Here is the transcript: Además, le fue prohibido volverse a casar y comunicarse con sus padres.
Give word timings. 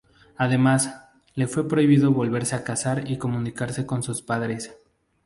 Además, 0.35 0.95
le 1.35 1.45
fue 1.45 1.67
prohibido 1.69 2.11
volverse 2.11 2.55
a 2.55 2.63
casar 2.63 3.07
y 3.11 3.19
comunicarse 3.19 3.85
con 3.85 4.01
sus 4.01 4.23
padres. 4.23 4.75